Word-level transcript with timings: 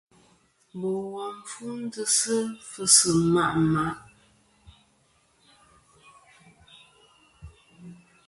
Bò 0.79 0.89
wom 1.13 1.35
fu 1.49 1.65
ndzɨsɨ 1.81 2.35
fɨsɨ 2.71 3.09
ma 3.33 3.43
màʼ. 3.73 3.97